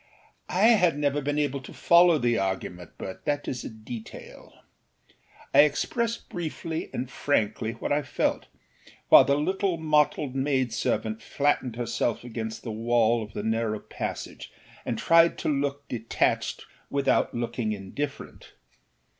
[0.49, 4.51] I had never been able to follow the argument, but that is a detail.
[5.53, 8.47] I expressed briefly and frankly what I felt,
[9.09, 14.51] while the little mottled maidservant flattened herself against the wall of the narrow passage
[14.87, 18.53] and tried to look detached without looking indifferent.